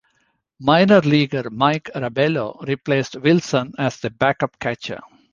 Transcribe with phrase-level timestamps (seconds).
[0.59, 4.99] Minor leaguer Mike Rabelo replaced Wilson as the back-up catcher.